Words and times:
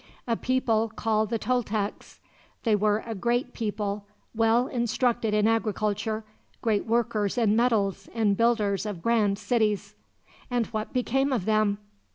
"A 0.25 0.35
people 0.35 0.89
called 0.89 1.29
the 1.29 1.37
Toltecs. 1.37 2.19
They 2.63 2.75
were 2.75 3.03
a 3.05 3.13
great 3.13 3.53
people, 3.53 4.07
well 4.33 4.65
instructed 4.67 5.35
in 5.35 5.47
agriculture, 5.47 6.23
great 6.63 6.87
workers 6.87 7.37
in 7.37 7.55
metals 7.55 8.09
and 8.15 8.35
builders 8.35 8.87
of 8.87 9.03
grand 9.03 9.37
cities." 9.37 9.93
"And 10.49 10.65
what 10.65 10.91
became 10.91 11.31
of 11.31 11.45
them?" 11.45 11.77